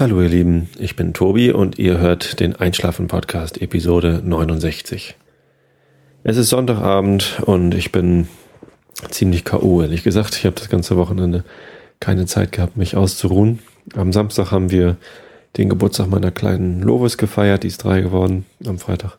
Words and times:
Hallo 0.00 0.22
ihr 0.22 0.30
Lieben, 0.30 0.70
ich 0.78 0.96
bin 0.96 1.12
Tobi 1.12 1.52
und 1.52 1.78
ihr 1.78 1.98
hört 1.98 2.40
den 2.40 2.56
Einschlafen 2.56 3.06
Podcast 3.06 3.60
Episode 3.60 4.22
69. 4.24 5.14
Es 6.22 6.38
ist 6.38 6.48
Sonntagabend 6.48 7.42
und 7.44 7.74
ich 7.74 7.92
bin 7.92 8.26
ziemlich 9.10 9.44
KO, 9.44 9.82
ehrlich 9.82 10.02
gesagt. 10.02 10.36
Ich 10.36 10.46
habe 10.46 10.56
das 10.56 10.70
ganze 10.70 10.96
Wochenende 10.96 11.44
keine 12.00 12.24
Zeit 12.24 12.52
gehabt, 12.52 12.78
mich 12.78 12.96
auszuruhen. 12.96 13.58
Am 13.94 14.10
Samstag 14.14 14.50
haben 14.50 14.70
wir 14.70 14.96
den 15.58 15.68
Geburtstag 15.68 16.08
meiner 16.08 16.30
kleinen 16.30 16.80
Lovis 16.80 17.18
gefeiert, 17.18 17.62
die 17.64 17.68
ist 17.68 17.84
drei 17.84 18.00
geworden 18.00 18.46
am 18.64 18.78
Freitag. 18.78 19.18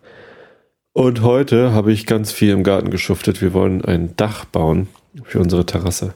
Und 0.93 1.21
heute 1.21 1.73
habe 1.73 1.91
ich 1.91 2.07
ganz 2.07 2.31
viel 2.31 2.53
im 2.53 2.63
Garten 2.63 2.89
geschuftet. 2.89 3.39
Wir 3.39 3.53
wollen 3.53 3.85
ein 3.85 4.15
Dach 4.15 4.45
bauen 4.45 4.87
für 5.25 5.41
unsere 5.41 5.63
Terrasse. 5.63 6.15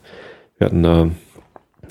Wir 0.57 0.65
hatten 0.65 0.81
da, 0.81 1.11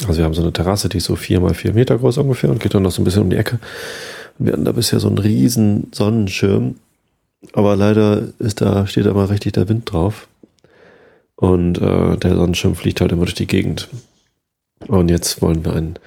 also 0.06 0.18
wir 0.18 0.24
haben 0.24 0.34
so 0.34 0.42
eine 0.42 0.52
Terrasse, 0.52 0.88
die 0.88 0.98
ist 0.98 1.04
so 1.04 1.16
vier 1.16 1.40
mal 1.40 1.54
vier 1.54 1.72
Meter 1.72 1.98
groß 1.98 2.18
ungefähr 2.18 2.50
und 2.50 2.60
geht 2.60 2.74
dann 2.74 2.82
noch 2.82 2.90
so 2.90 3.02
ein 3.02 3.04
bisschen 3.04 3.22
um 3.22 3.30
die 3.30 3.36
Ecke. 3.36 3.58
Wir 4.38 4.52
hatten 4.52 4.64
da 4.64 4.72
bisher 4.72 5.00
so 5.00 5.08
einen 5.08 5.18
riesen 5.18 5.88
Sonnenschirm. 5.92 6.76
Aber 7.52 7.76
leider 7.76 8.28
ist 8.38 8.60
da, 8.60 8.86
steht 8.86 9.06
da 9.06 9.12
mal 9.12 9.26
richtig 9.26 9.52
der 9.52 9.68
Wind 9.68 9.92
drauf. 9.92 10.28
Und 11.36 11.78
äh, 11.78 12.16
der 12.16 12.36
Sonnenschirm 12.36 12.74
fliegt 12.74 13.00
halt 13.00 13.12
immer 13.12 13.24
durch 13.24 13.34
die 13.34 13.46
Gegend. 13.46 13.88
Und 14.86 15.10
jetzt 15.10 15.42
wollen 15.42 15.64
wir 15.64 15.74
ein 15.74 15.98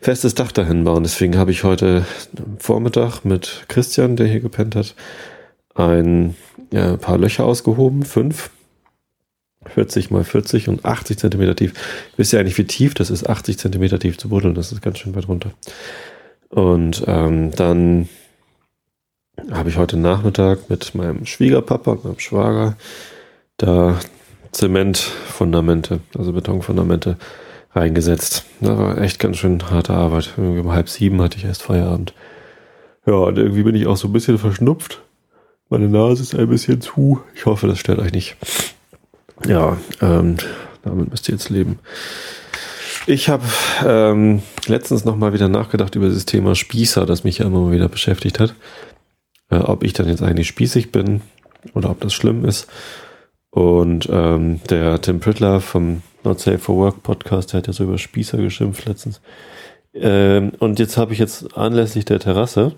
festes 0.00 0.34
Dach 0.34 0.52
dahin 0.52 0.84
bauen. 0.84 1.02
Deswegen 1.02 1.36
habe 1.36 1.50
ich 1.50 1.64
heute 1.64 2.04
Vormittag 2.58 3.24
mit 3.24 3.64
Christian, 3.68 4.16
der 4.16 4.26
hier 4.26 4.40
gepennt 4.40 4.76
hat, 4.76 4.94
ein 5.74 6.36
ja, 6.70 6.96
paar 6.96 7.18
Löcher 7.18 7.44
ausgehoben, 7.44 8.04
fünf. 8.04 8.50
40 9.68 10.10
mal 10.10 10.24
40 10.24 10.68
und 10.68 10.84
80 10.84 11.18
Zentimeter 11.18 11.56
tief. 11.56 11.72
Wisst 12.16 12.32
ihr 12.32 12.40
eigentlich, 12.40 12.58
wie 12.58 12.66
tief 12.66 12.94
das 12.94 13.10
ist, 13.10 13.28
80 13.28 13.58
Zentimeter 13.58 13.98
tief 13.98 14.18
zu 14.18 14.28
buddeln? 14.28 14.54
Das 14.54 14.72
ist 14.72 14.82
ganz 14.82 14.98
schön 14.98 15.14
weit 15.14 15.28
runter. 15.28 15.50
Und 16.48 17.02
ähm, 17.06 17.50
dann 17.52 18.08
habe 19.50 19.68
ich 19.68 19.76
heute 19.76 19.96
Nachmittag 19.96 20.70
mit 20.70 20.94
meinem 20.94 21.26
Schwiegerpapa 21.26 21.92
und 21.92 22.04
meinem 22.04 22.18
Schwager 22.18 22.76
da 23.58 23.98
Zementfundamente, 24.52 26.00
also 26.16 26.32
Betonfundamente 26.32 27.16
reingesetzt. 27.72 28.44
Das 28.60 28.78
war 28.78 28.98
echt 28.98 29.18
ganz 29.18 29.36
schön 29.36 29.70
harte 29.70 29.92
Arbeit. 29.92 30.32
Irgendwie 30.36 30.60
um 30.60 30.72
halb 30.72 30.88
sieben 30.88 31.20
hatte 31.20 31.36
ich 31.36 31.44
erst 31.44 31.62
Feierabend. 31.62 32.14
Ja, 33.04 33.14
und 33.14 33.38
irgendwie 33.38 33.62
bin 33.62 33.74
ich 33.74 33.86
auch 33.86 33.96
so 33.96 34.08
ein 34.08 34.12
bisschen 34.12 34.38
verschnupft. 34.38 35.02
Meine 35.68 35.88
Nase 35.88 36.22
ist 36.22 36.34
ein 36.34 36.48
bisschen 36.48 36.80
zu. 36.80 37.20
Ich 37.34 37.44
hoffe, 37.46 37.66
das 37.66 37.78
stört 37.78 37.98
euch 37.98 38.12
nicht. 38.12 38.36
Ja, 39.44 39.76
ähm, 40.00 40.36
damit 40.82 41.10
müsst 41.10 41.28
ihr 41.28 41.34
jetzt 41.34 41.50
leben. 41.50 41.78
Ich 43.06 43.28
habe 43.28 43.44
ähm, 43.84 44.42
letztens 44.66 45.04
nochmal 45.04 45.32
wieder 45.32 45.48
nachgedacht 45.48 45.94
über 45.94 46.08
das 46.08 46.26
Thema 46.26 46.54
Spießer, 46.54 47.06
das 47.06 47.24
mich 47.24 47.38
ja 47.38 47.46
immer 47.46 47.60
mal 47.60 47.72
wieder 47.72 47.88
beschäftigt 47.88 48.40
hat. 48.40 48.54
Äh, 49.50 49.58
ob 49.58 49.84
ich 49.84 49.92
dann 49.92 50.08
jetzt 50.08 50.22
eigentlich 50.22 50.48
spießig 50.48 50.90
bin 50.90 51.20
oder 51.74 51.90
ob 51.90 52.00
das 52.00 52.14
schlimm 52.14 52.44
ist. 52.44 52.66
Und 53.50 54.08
ähm, 54.10 54.60
der 54.68 55.00
Tim 55.00 55.20
Prittler 55.20 55.60
vom 55.60 56.02
Not 56.24 56.40
Safe 56.40 56.58
for 56.58 56.76
Work 56.76 57.02
Podcast, 57.02 57.52
der 57.52 57.58
hat 57.58 57.68
ja 57.68 57.72
so 57.72 57.84
über 57.84 57.98
Spießer 57.98 58.38
geschimpft 58.38 58.84
letztens. 58.86 59.20
Ähm, 59.94 60.52
und 60.58 60.78
jetzt 60.78 60.96
habe 60.96 61.12
ich 61.12 61.18
jetzt 61.18 61.56
anlässlich 61.56 62.04
der 62.04 62.18
Terrasse, 62.18 62.74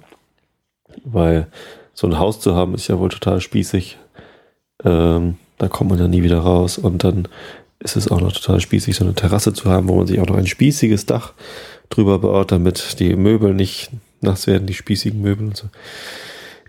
weil 1.05 1.49
so 1.95 2.07
ein 2.07 2.19
Haus 2.19 2.41
zu 2.41 2.55
haben 2.55 2.75
ist 2.75 2.89
ja 2.89 2.99
wohl 2.99 3.09
total 3.09 3.41
spießig. 3.41 3.99
Ähm, 4.85 5.37
da 5.59 5.69
kommt 5.69 5.91
man 5.91 5.99
ja 5.99 6.09
nie 6.09 6.23
wieder 6.23 6.39
raus. 6.39 6.79
Und 6.79 7.05
dann 7.05 7.29
ist 7.81 7.97
es 7.97 8.09
auch 8.09 8.21
noch 8.21 8.33
total 8.33 8.61
spießig, 8.61 8.97
so 8.97 9.05
eine 9.05 9.15
Terrasse 9.15 9.53
zu 9.53 9.71
haben, 9.71 9.89
wo 9.89 9.97
man 9.97 10.07
sich 10.07 10.21
auch 10.21 10.27
noch 10.27 10.37
ein 10.37 10.47
spießiges 10.47 11.07
Dach 11.07 11.33
drüber 11.91 12.19
baut, 12.19 12.53
damit 12.53 12.99
die 13.01 13.15
Möbel 13.17 13.55
nicht 13.55 13.91
nass 14.21 14.47
werden, 14.47 14.67
die 14.67 14.75
spießigen 14.75 15.21
Möbel 15.21 15.49
und 15.49 15.57
so. 15.57 15.69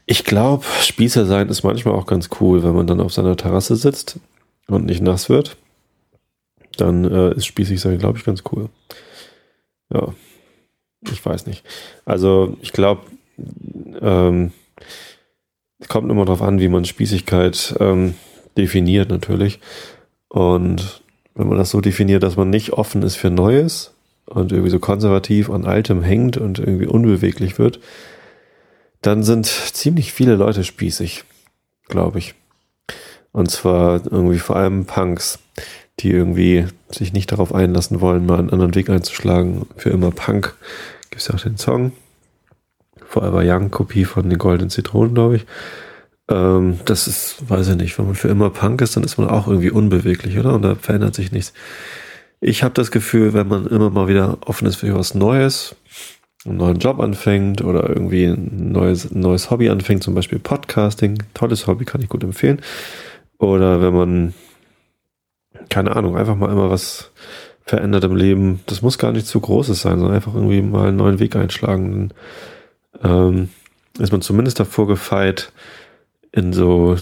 Ich 0.05 0.23
glaube, 0.23 0.65
Spießer 0.81 1.25
sein 1.25 1.49
ist 1.49 1.63
manchmal 1.63 1.93
auch 1.93 2.07
ganz 2.07 2.29
cool, 2.39 2.63
wenn 2.63 2.73
man 2.73 2.87
dann 2.87 2.99
auf 2.99 3.13
seiner 3.13 3.37
Terrasse 3.37 3.75
sitzt 3.75 4.19
und 4.67 4.85
nicht 4.85 5.01
nass 5.01 5.29
wird 5.29 5.57
dann 6.79 7.05
äh, 7.05 7.33
ist 7.35 7.45
spießig 7.45 7.79
sein, 7.79 7.97
glaube 7.97 8.17
ich, 8.17 8.25
ganz 8.25 8.43
cool. 8.51 8.69
Ja, 9.93 10.13
ich 11.11 11.23
weiß 11.23 11.45
nicht. 11.47 11.63
Also 12.05 12.57
ich 12.61 12.73
glaube, 12.73 13.01
ähm, 14.01 14.51
es 15.79 15.87
kommt 15.87 16.09
immer 16.11 16.25
darauf 16.25 16.41
an, 16.41 16.59
wie 16.59 16.67
man 16.67 16.85
Spießigkeit 16.85 17.75
ähm, 17.79 18.15
definiert 18.59 19.09
natürlich. 19.09 19.59
Und 20.27 21.01
wenn 21.35 21.47
man 21.47 21.57
das 21.57 21.71
so 21.71 21.81
definiert, 21.81 22.23
dass 22.23 22.35
man 22.35 22.49
nicht 22.49 22.73
offen 22.73 23.01
ist 23.01 23.15
für 23.15 23.29
Neues 23.29 23.93
und 24.25 24.51
irgendwie 24.51 24.71
so 24.71 24.79
konservativ 24.79 25.49
an 25.49 25.65
Altem 25.65 26.03
hängt 26.03 26.37
und 26.37 26.59
irgendwie 26.59 26.87
unbeweglich 26.87 27.57
wird, 27.57 27.79
dann 29.01 29.23
sind 29.23 29.45
ziemlich 29.45 30.13
viele 30.13 30.35
Leute 30.35 30.63
spießig, 30.63 31.23
glaube 31.87 32.19
ich. 32.19 32.35
Und 33.31 33.49
zwar 33.49 34.01
irgendwie 34.11 34.39
vor 34.39 34.55
allem 34.55 34.85
Punks 34.85 35.39
die 36.01 36.11
irgendwie 36.11 36.65
sich 36.89 37.13
nicht 37.13 37.31
darauf 37.31 37.53
einlassen 37.53 38.01
wollen, 38.01 38.25
mal 38.25 38.39
einen 38.39 38.49
anderen 38.49 38.75
Weg 38.75 38.89
einzuschlagen. 38.89 39.67
Für 39.75 39.89
immer 39.89 40.11
Punk 40.11 40.55
gibt 41.09 41.21
es 41.21 41.27
ja 41.27 41.35
auch 41.35 41.41
den 41.41 41.57
Song. 41.57 41.91
Forever 43.05 43.41
Young 43.43 43.71
Kopie 43.71 44.05
von 44.05 44.29
den 44.29 44.37
Goldenen 44.37 44.69
Zitronen, 44.69 45.13
glaube 45.13 45.37
ich. 45.37 45.45
Ähm, 46.29 46.79
das 46.85 47.07
ist, 47.07 47.49
weiß 47.49 47.69
ich 47.69 47.75
nicht, 47.75 47.97
wenn 47.97 48.05
man 48.05 48.15
für 48.15 48.27
immer 48.27 48.49
Punk 48.49 48.81
ist, 48.81 48.95
dann 48.95 49.03
ist 49.03 49.17
man 49.17 49.29
auch 49.29 49.47
irgendwie 49.47 49.71
unbeweglich, 49.71 50.37
oder? 50.37 50.53
Und 50.53 50.61
da 50.61 50.75
verändert 50.75 51.15
sich 51.15 51.31
nichts. 51.31 51.53
Ich 52.39 52.63
habe 52.63 52.73
das 52.73 52.91
Gefühl, 52.91 53.33
wenn 53.33 53.47
man 53.47 53.67
immer 53.67 53.89
mal 53.89 54.07
wieder 54.07 54.37
offen 54.45 54.67
ist 54.67 54.77
für 54.77 54.95
was 54.95 55.15
Neues, 55.15 55.75
einen 56.45 56.57
neuen 56.57 56.79
Job 56.79 56.99
anfängt 56.99 57.61
oder 57.61 57.89
irgendwie 57.89 58.25
ein 58.25 58.71
neues, 58.71 59.11
neues 59.11 59.51
Hobby 59.51 59.69
anfängt, 59.69 60.03
zum 60.03 60.15
Beispiel 60.15 60.39
Podcasting, 60.39 61.17
tolles 61.33 61.67
Hobby, 61.67 61.83
kann 61.83 62.01
ich 62.01 62.07
gut 62.07 62.23
empfehlen. 62.23 62.61
Oder 63.39 63.81
wenn 63.81 63.93
man 63.93 64.33
keine 65.69 65.95
Ahnung, 65.95 66.17
einfach 66.17 66.35
mal 66.35 66.51
immer 66.51 66.69
was 66.69 67.11
verändert 67.65 68.03
im 68.03 68.15
Leben. 68.15 68.61
Das 68.65 68.81
muss 68.81 68.97
gar 68.97 69.11
nicht 69.11 69.27
zu 69.27 69.39
Großes 69.39 69.81
sein, 69.81 69.99
sondern 69.99 70.15
einfach 70.15 70.33
irgendwie 70.33 70.61
mal 70.61 70.87
einen 70.87 70.97
neuen 70.97 71.19
Weg 71.19 71.35
einschlagen. 71.35 72.11
Dann, 73.01 73.11
ähm, 73.11 73.49
ist 73.99 74.11
man 74.11 74.21
zumindest 74.21 74.59
davor 74.59 74.87
gefeit, 74.87 75.51
in 76.39 76.53
so 76.53 76.97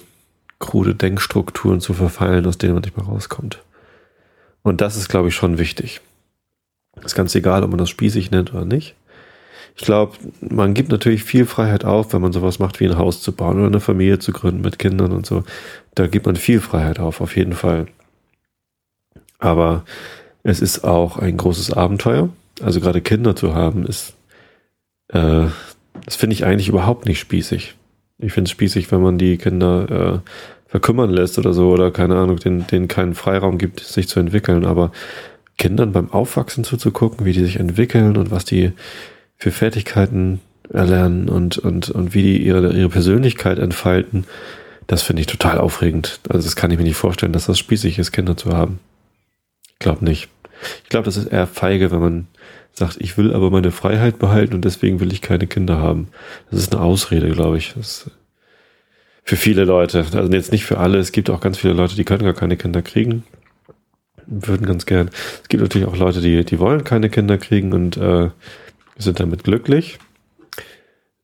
krude 0.59 0.95
Denkstrukturen 0.95 1.79
zu 1.79 1.93
verfallen, 1.93 2.45
aus 2.45 2.57
denen 2.57 2.73
man 2.73 2.81
nicht 2.81 2.97
mehr 2.97 3.05
rauskommt. 3.05 3.63
Und 4.63 4.81
das 4.81 4.97
ist, 4.97 5.07
glaube 5.07 5.29
ich, 5.29 5.35
schon 5.35 5.57
wichtig. 5.57 6.01
Ist 7.03 7.15
ganz 7.15 7.35
egal, 7.35 7.63
ob 7.63 7.69
man 7.69 7.77
das 7.77 7.89
spießig 7.89 8.31
nennt 8.31 8.53
oder 8.53 8.65
nicht. 8.65 8.95
Ich 9.75 9.83
glaube, 9.83 10.17
man 10.41 10.73
gibt 10.73 10.89
natürlich 10.89 11.23
viel 11.23 11.45
Freiheit 11.45 11.85
auf, 11.85 12.11
wenn 12.11 12.21
man 12.21 12.33
sowas 12.33 12.57
macht 12.57 12.79
wie 12.79 12.87
ein 12.87 12.97
Haus 12.97 13.21
zu 13.21 13.31
bauen 13.31 13.59
oder 13.59 13.67
eine 13.67 13.79
Familie 13.79 14.17
zu 14.17 14.31
gründen 14.31 14.61
mit 14.61 14.79
Kindern 14.79 15.11
und 15.11 15.25
so. 15.25 15.43
Da 15.93 16.07
gibt 16.07 16.25
man 16.25 16.35
viel 16.35 16.59
Freiheit 16.59 16.99
auf, 16.99 17.21
auf 17.21 17.35
jeden 17.35 17.53
Fall. 17.53 17.85
Aber 19.37 19.85
es 20.41 20.61
ist 20.61 20.83
auch 20.83 21.17
ein 21.17 21.37
großes 21.37 21.73
Abenteuer. 21.73 22.29
Also 22.61 22.79
gerade 22.79 23.01
Kinder 23.01 23.35
zu 23.35 23.53
haben, 23.53 23.85
ist, 23.85 24.15
äh, 25.09 25.45
das 26.05 26.15
finde 26.15 26.33
ich 26.33 26.43
eigentlich 26.43 26.69
überhaupt 26.69 27.05
nicht 27.05 27.19
spießig. 27.19 27.75
Ich 28.19 28.33
finde 28.33 28.47
es 28.47 28.51
spießig, 28.51 28.91
wenn 28.91 29.01
man 29.01 29.17
die 29.17 29.37
Kinder 29.37 30.23
äh, 30.25 30.29
verkümmern 30.69 31.09
lässt 31.09 31.37
oder 31.37 31.53
so 31.53 31.69
oder 31.69 31.91
keine 31.91 32.17
Ahnung, 32.17 32.37
denen, 32.37 32.67
denen 32.67 32.87
keinen 32.87 33.13
Freiraum 33.13 33.57
gibt, 33.57 33.79
sich 33.79 34.07
zu 34.07 34.19
entwickeln. 34.19 34.65
Aber 34.65 34.91
Kindern 35.57 35.91
beim 35.91 36.11
Aufwachsen 36.11 36.63
zuzugucken, 36.63 37.25
wie 37.25 37.33
die 37.33 37.43
sich 37.43 37.57
entwickeln 37.57 38.17
und 38.17 38.31
was 38.31 38.45
die 38.45 38.73
für 39.37 39.51
Fertigkeiten 39.51 40.39
erlernen 40.71 41.29
und, 41.29 41.57
und, 41.57 41.89
und 41.89 42.13
wie 42.13 42.23
die 42.23 42.37
ihre, 42.43 42.73
ihre 42.73 42.89
Persönlichkeit 42.89 43.59
entfalten, 43.59 44.25
das 44.87 45.03
finde 45.03 45.21
ich 45.21 45.27
total 45.27 45.57
aufregend. 45.57 46.19
Also 46.29 46.45
das 46.45 46.55
kann 46.55 46.71
ich 46.71 46.77
mir 46.77 46.83
nicht 46.83 46.97
vorstellen, 46.97 47.33
dass 47.33 47.45
das 47.45 47.59
spießig 47.59 47.99
ist, 47.99 48.11
Kinder 48.11 48.35
zu 48.35 48.51
haben. 48.51 48.79
Ich 49.73 49.79
glaube 49.79 50.03
nicht. 50.03 50.29
Ich 50.83 50.89
glaube, 50.89 51.05
das 51.05 51.17
ist 51.17 51.27
eher 51.27 51.45
feige, 51.45 51.91
wenn 51.91 51.99
man 51.99 52.27
sagt, 52.77 52.97
ich 52.99 53.17
will 53.17 53.33
aber 53.33 53.49
meine 53.49 53.71
Freiheit 53.71 54.19
behalten 54.19 54.53
und 54.53 54.63
deswegen 54.63 54.99
will 54.99 55.11
ich 55.11 55.21
keine 55.21 55.47
Kinder 55.47 55.79
haben. 55.79 56.09
Das 56.51 56.59
ist 56.59 56.73
eine 56.73 56.83
Ausrede, 56.83 57.29
glaube 57.31 57.57
ich. 57.57 57.73
Für 59.23 59.35
viele 59.35 59.65
Leute. 59.65 60.05
Also 60.13 60.31
jetzt 60.31 60.51
nicht 60.51 60.65
für 60.65 60.77
alle. 60.77 60.99
Es 60.99 61.11
gibt 61.11 61.29
auch 61.29 61.41
ganz 61.41 61.57
viele 61.57 61.73
Leute, 61.73 61.95
die 61.95 62.03
können 62.03 62.23
gar 62.23 62.33
keine 62.33 62.55
Kinder 62.55 62.81
kriegen. 62.81 63.23
Würden 64.27 64.67
ganz 64.67 64.85
gern. 64.85 65.09
Es 65.41 65.49
gibt 65.49 65.63
natürlich 65.63 65.87
auch 65.87 65.97
Leute, 65.97 66.21
die, 66.21 66.45
die 66.45 66.59
wollen 66.59 66.83
keine 66.83 67.09
Kinder 67.09 67.37
kriegen 67.37 67.73
und 67.73 67.97
äh, 67.97 68.29
sind 68.97 69.19
damit 69.19 69.43
glücklich. 69.43 69.97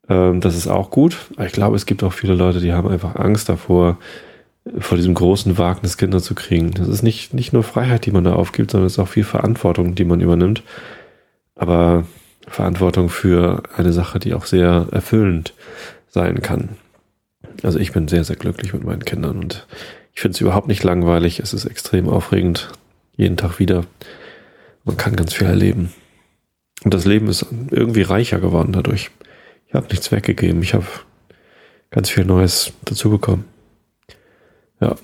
Ähm, 0.09 0.41
das 0.41 0.55
ist 0.55 0.67
auch 0.67 0.89
gut. 0.89 1.17
Aber 1.35 1.45
ich 1.45 1.53
glaube, 1.53 1.75
es 1.75 1.85
gibt 1.85 2.03
auch 2.03 2.13
viele 2.13 2.33
Leute, 2.33 2.61
die 2.61 2.73
haben 2.73 2.88
einfach 2.88 3.15
Angst 3.15 3.47
davor, 3.47 4.00
vor 4.79 4.97
diesem 4.97 5.13
großen 5.13 5.57
Wagnis 5.57 5.97
Kinder 5.97 6.19
zu 6.19 6.33
kriegen. 6.33 6.71
Das 6.71 6.88
ist 6.88 7.03
nicht, 7.03 7.33
nicht 7.33 7.53
nur 7.53 7.63
Freiheit, 7.63 8.05
die 8.05 8.11
man 8.11 8.23
da 8.23 8.33
aufgibt, 8.33 8.71
sondern 8.71 8.88
es 8.88 8.94
ist 8.94 9.00
auch 9.00 9.07
viel 9.07 9.25
Verantwortung, 9.25 9.94
die 9.94 10.05
man 10.05 10.19
übernimmt. 10.19 10.63
Aber 11.55 12.05
Verantwortung 12.47 13.09
für 13.09 13.63
eine 13.75 13.94
Sache, 13.94 14.19
die 14.19 14.33
auch 14.33 14.45
sehr 14.45 14.88
erfüllend 14.91 15.53
sein 16.09 16.41
kann. 16.41 16.77
Also 17.61 17.79
ich 17.79 17.91
bin 17.91 18.07
sehr, 18.07 18.23
sehr 18.23 18.35
glücklich 18.35 18.73
mit 18.73 18.83
meinen 18.83 19.05
Kindern 19.05 19.38
und 19.39 19.67
ich 20.13 20.21
finde 20.21 20.35
es 20.35 20.41
überhaupt 20.41 20.67
nicht 20.67 20.83
langweilig. 20.83 21.39
Es 21.39 21.53
ist 21.53 21.65
extrem 21.65 22.09
aufregend. 22.09 22.69
Jeden 23.15 23.38
Tag 23.38 23.59
wieder. 23.59 23.85
Man 24.83 24.97
kann 24.97 25.15
ganz 25.15 25.33
viel 25.33 25.47
erleben. 25.47 25.94
Und 26.83 26.94
das 26.94 27.05
Leben 27.05 27.27
ist 27.27 27.45
irgendwie 27.71 28.01
reicher 28.01 28.39
geworden 28.39 28.73
dadurch. 28.73 29.11
Ich 29.67 29.73
habe 29.73 29.88
nichts 29.88 30.11
weggegeben. 30.11 30.61
Ich 30.61 30.73
habe 30.73 30.85
ganz 31.89 32.09
viel 32.09 32.25
Neues 32.25 32.73
dazu 32.85 33.09
bekommen. 33.09 33.45
Ja, 34.81 34.95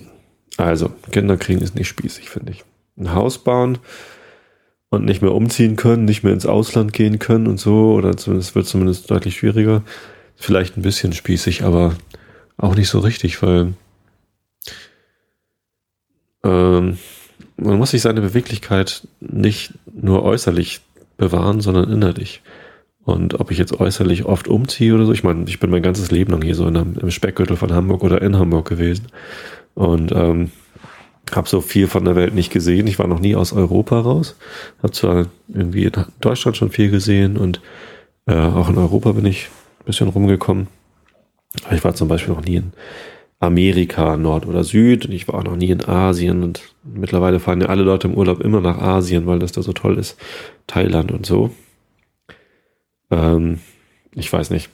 also 0.57 0.91
Kinder 1.11 1.37
kriegen 1.37 1.61
ist 1.61 1.75
nicht 1.75 1.87
spießig, 1.87 2.29
finde 2.29 2.51
ich. 2.51 2.65
Ein 2.97 3.13
Haus 3.13 3.37
bauen 3.37 3.77
und 4.89 5.05
nicht 5.05 5.21
mehr 5.21 5.33
umziehen 5.33 5.75
können, 5.75 6.05
nicht 6.05 6.23
mehr 6.23 6.33
ins 6.33 6.45
Ausland 6.45 6.93
gehen 6.93 7.19
können 7.19 7.47
und 7.47 7.59
so, 7.59 7.93
oder 7.93 8.17
zumindest 8.17 8.55
wird 8.55 8.65
zumindest 8.65 9.09
deutlich 9.11 9.37
schwieriger. 9.37 9.83
Vielleicht 10.35 10.77
ein 10.77 10.81
bisschen 10.81 11.13
spießig, 11.13 11.63
aber 11.63 11.95
auch 12.57 12.75
nicht 12.75 12.89
so 12.89 12.99
richtig, 12.99 13.41
weil 13.41 13.73
ähm, 16.43 16.97
man 17.57 17.77
muss 17.77 17.91
sich 17.91 18.01
seine 18.01 18.21
Beweglichkeit 18.21 19.07
nicht 19.19 19.73
nur 19.93 20.23
äußerlich 20.23 20.81
bewahren, 21.17 21.61
sondern 21.61 21.91
innerlich. 21.91 22.41
Und 23.03 23.39
ob 23.39 23.51
ich 23.51 23.57
jetzt 23.57 23.79
äußerlich 23.79 24.25
oft 24.25 24.47
umziehe 24.47 24.93
oder 24.93 25.05
so, 25.05 25.11
ich 25.11 25.23
meine, 25.23 25.45
ich 25.47 25.59
bin 25.59 25.69
mein 25.69 25.83
ganzes 25.83 26.11
Leben 26.11 26.31
lang 26.31 26.41
hier 26.41 26.55
so 26.55 26.67
in 26.67 26.75
im 26.75 27.11
Speckgürtel 27.11 27.57
von 27.57 27.73
Hamburg 27.73 28.03
oder 28.03 28.21
in 28.21 28.37
Hamburg 28.37 28.67
gewesen 28.67 29.07
und 29.73 30.11
ähm, 30.11 30.51
habe 31.35 31.49
so 31.49 31.61
viel 31.61 31.87
von 31.87 32.05
der 32.05 32.15
Welt 32.15 32.33
nicht 32.33 32.51
gesehen. 32.51 32.87
Ich 32.87 32.99
war 32.99 33.07
noch 33.07 33.19
nie 33.19 33.35
aus 33.35 33.53
Europa 33.53 33.99
raus. 33.99 34.35
Habe 34.81 34.93
zwar 34.93 35.27
irgendwie 35.47 35.85
in 35.85 35.91
Deutschland 36.21 36.57
schon 36.57 36.71
viel 36.71 36.89
gesehen 36.89 37.37
und 37.37 37.61
äh, 38.25 38.35
auch 38.35 38.69
in 38.69 38.77
Europa 38.77 39.11
bin 39.13 39.25
ich 39.25 39.49
ein 39.79 39.85
bisschen 39.85 40.09
rumgekommen. 40.09 40.67
Aber 41.65 41.75
ich 41.75 41.83
war 41.83 41.95
zum 41.95 42.07
Beispiel 42.07 42.33
noch 42.33 42.43
nie 42.43 42.57
in 42.57 42.73
Amerika, 43.39 44.17
Nord 44.17 44.45
oder 44.45 44.63
Süd 44.63 45.05
und 45.05 45.13
ich 45.13 45.27
war 45.27 45.35
auch 45.35 45.43
noch 45.43 45.55
nie 45.55 45.69
in 45.69 45.85
Asien 45.85 46.43
und 46.43 46.61
mittlerweile 46.83 47.39
fahren 47.39 47.61
ja 47.61 47.67
alle 47.67 47.83
Leute 47.83 48.07
im 48.07 48.15
Urlaub 48.15 48.41
immer 48.41 48.59
nach 48.61 48.77
Asien, 48.77 49.25
weil 49.27 49.39
das 49.39 49.53
da 49.53 49.61
so 49.61 49.73
toll 49.73 49.97
ist. 49.97 50.17
Thailand 50.67 51.11
und 51.11 51.25
so. 51.25 51.51
Ähm, 53.11 53.59
ich 54.13 54.31
weiß 54.31 54.49
nicht. 54.49 54.69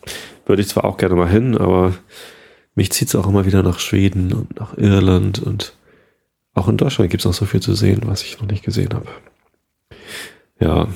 Würde 0.45 0.61
ich 0.61 0.67
zwar 0.67 0.85
auch 0.85 0.97
gerne 0.97 1.15
mal 1.15 1.29
hin, 1.29 1.57
aber 1.57 1.93
mich 2.75 2.91
zieht 2.91 3.07
es 3.07 3.15
auch 3.15 3.27
immer 3.27 3.45
wieder 3.45 3.63
nach 3.63 3.79
Schweden 3.79 4.33
und 4.33 4.59
nach 4.59 4.77
Irland 4.77 5.39
und 5.39 5.73
auch 6.55 6.69
in 6.69 6.77
Deutschland 6.77 7.11
gibt 7.11 7.21
es 7.21 7.25
noch 7.25 7.33
so 7.33 7.45
viel 7.45 7.61
zu 7.61 7.75
sehen, 7.75 8.01
was 8.05 8.23
ich 8.23 8.39
noch 8.39 8.47
nicht 8.47 8.63
gesehen 8.63 8.93
habe. 8.93 9.07
Ja, 10.59 10.87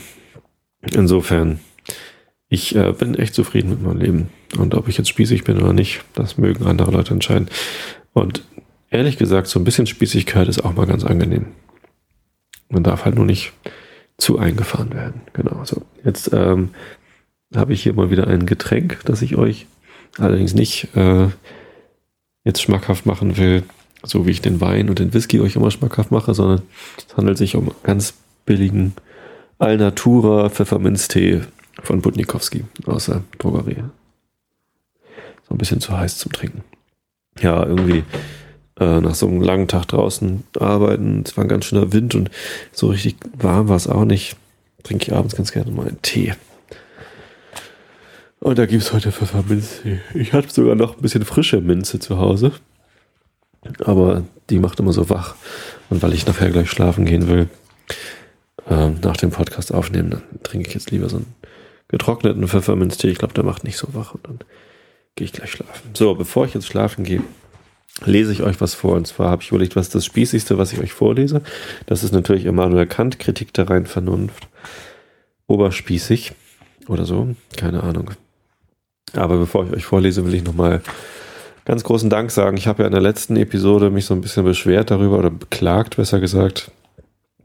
insofern, 0.82 1.60
ich 2.48 2.76
äh, 2.76 2.94
bin 2.94 3.14
echt 3.16 3.36
zufrieden 3.36 3.70
mit 3.70 3.84
meinem 3.84 4.00
Leben. 4.00 4.30
Und 4.58 4.74
ob 4.74 4.88
ich 4.88 4.98
jetzt 4.98 5.10
spießig 5.10 5.44
bin 5.44 5.62
oder 5.62 5.74
nicht, 5.74 6.02
das 6.16 6.38
mögen 6.38 6.66
andere 6.66 6.92
Leute 6.92 7.14
entscheiden. 7.14 7.50
Und 8.14 8.44
ehrlich 8.90 9.18
gesagt, 9.18 9.48
so 9.48 9.60
ein 9.60 9.66
bisschen 9.66 9.86
Spießigkeit 9.86 10.48
ist 10.48 10.64
auch 10.64 10.74
mal 10.74 10.88
ganz 10.88 11.04
angenehm. 11.04 11.48
Man 12.70 12.84
darf 12.84 13.04
halt 13.04 13.16
nur 13.16 13.26
nicht 13.26 13.52
zu 14.18 14.40
eingefahren 14.40 14.94
werden. 14.94 15.22
Genau. 15.34 15.64
So, 15.66 15.82
jetzt 16.06 16.32
ähm, 16.34 16.70
habe 17.54 17.74
ich 17.74 17.84
hier 17.84 17.94
mal 17.94 18.12
wieder 18.12 18.28
ein 18.28 18.46
Getränk, 18.46 19.02
das 19.06 19.22
ich 19.22 19.36
euch 19.36 19.66
allerdings 20.18 20.54
nicht 20.54 20.96
äh, 20.96 21.28
jetzt 22.46 22.62
schmackhaft 22.62 23.06
machen 23.06 23.38
will, 23.38 23.64
so 24.04 24.26
wie 24.26 24.32
ich 24.32 24.42
den 24.42 24.62
Wein 24.62 24.90
und 24.90 25.00
den 25.00 25.14
Whisky 25.14 25.40
euch 25.40 25.56
immer 25.56 25.72
schmackhaft 25.72 26.12
mache, 26.12 26.34
sondern 26.34 26.62
es 26.98 27.16
handelt 27.18 27.38
sich 27.38 27.56
um 27.56 27.72
ganz 27.84 28.14
billigen 28.46 28.94
Alnatura 29.58 30.50
Pfefferminztee 30.50 31.42
von 31.84 32.02
Budnikowski 32.02 32.66
aus 32.86 33.08
der 33.08 33.24
Drogerie. 33.38 33.84
So 35.48 35.56
ein 35.56 35.58
bisschen 35.58 35.82
zu 35.82 35.98
heiß 35.98 36.18
zum 36.18 36.32
Trinken. 36.32 36.64
Ja, 37.40 37.66
irgendwie 37.66 38.04
äh, 38.80 39.02
nach 39.02 39.16
so 39.16 39.28
einem 39.28 39.42
langen 39.42 39.68
Tag 39.68 39.86
draußen 39.86 40.44
arbeiten, 40.60 41.24
es 41.26 41.36
war 41.36 41.44
ein 41.44 41.50
ganz 41.50 41.66
schöner 41.66 41.92
Wind 41.92 42.16
und 42.16 42.32
so 42.72 42.88
richtig 42.88 43.18
warm 43.34 43.68
war 43.68 43.76
es 43.76 43.88
auch 43.88 44.06
nicht. 44.06 44.36
Trinke 44.84 45.08
ich 45.08 45.14
abends 45.14 45.36
ganz 45.36 45.52
gerne 45.52 45.72
mal 45.72 45.88
einen 45.88 46.02
Tee. 46.02 46.34
Und 48.40 48.58
da 48.58 48.66
gibt 48.66 48.82
es 48.82 48.94
heute 48.94 49.12
Pfefferminztee. 49.12 50.00
Ich 50.14 50.32
hatte 50.32 50.50
sogar 50.50 50.76
noch 50.76 50.96
ein 50.96 51.02
bisschen 51.02 51.26
frische 51.26 51.60
Minze 51.60 52.00
zu 52.00 52.18
Hause. 52.18 52.54
Aber 53.84 54.24
die 54.50 54.60
macht 54.60 54.80
immer 54.80 54.94
so 54.94 55.10
wach. 55.10 55.36
Und 55.90 56.02
weil 56.02 56.14
ich 56.14 56.26
nachher 56.26 56.50
gleich 56.50 56.70
schlafen 56.70 57.06
gehen 57.06 57.28
will, 57.28 57.50
äh, 58.70 58.90
nach 58.90 59.18
dem 59.18 59.32
Podcast 59.32 59.74
aufnehmen, 59.74 60.12
dann 60.12 60.24
trinke 60.44 60.68
ich 60.68 60.74
jetzt 60.74 60.92
lieber 60.92 61.10
so 61.10 61.18
einen 61.18 61.34
getrockneten 61.88 62.48
Pfefferminztee. 62.48 63.10
Ich 63.10 63.18
glaube, 63.18 63.34
der 63.34 63.44
macht 63.44 63.64
nicht 63.64 63.78
so 63.78 63.94
wach. 63.94 64.14
Und 64.14 64.28
dann 64.28 64.40
gehe 65.16 65.26
ich 65.26 65.34
gleich 65.34 65.52
schlafen. 65.52 65.90
So, 65.94 66.16
bevor 66.16 66.46
ich 66.46 66.54
jetzt 66.54 66.68
schlafen 66.68 67.04
gehe, 67.04 67.24
lese 68.06 68.32
ich 68.32 68.44
euch 68.44 68.62
was 68.62 68.74
vor. 68.74 68.96
Und 68.96 69.08
zwar 69.08 69.32
habe 69.32 69.42
ich 69.42 69.50
überlegt, 69.50 69.76
was 69.76 69.90
das 69.90 70.06
Spießigste, 70.06 70.58
was 70.58 70.72
ich 70.74 70.80
euch 70.80 70.94
vorlese. 70.94 71.42
Das 71.86 72.04
ist 72.04 72.14
natürlich 72.14 72.46
Immanuel 72.46 72.88
Kant, 72.88 73.20
Kritik 73.20 73.54
der 73.54 73.70
reinen 73.70 73.88
Vernunft. 73.88 74.48
Oberspießig 75.48 76.34
oder 76.88 77.06
so, 77.06 77.36
keine 77.58 77.84
Ahnung. 77.84 78.12
Aber 79.14 79.38
bevor 79.38 79.66
ich 79.66 79.72
euch 79.72 79.86
vorlese, 79.86 80.26
will 80.26 80.36
ich 80.36 80.44
nochmal 80.44 80.82
ganz 81.70 81.84
großen 81.84 82.10
Dank 82.10 82.32
sagen. 82.32 82.58
Ich 82.58 82.68
habe 82.68 82.82
ja 82.82 82.88
in 82.88 82.94
der 82.94 83.02
letzten 83.02 83.36
Episode 83.36 83.92
mich 83.92 84.06
so 84.06 84.16
ein 84.16 84.22
bisschen 84.22 84.44
beschwert 84.44 84.90
darüber 84.90 85.20
oder 85.20 85.30
beklagt, 85.30 85.98
besser 85.98 86.20
gesagt, 86.20 86.72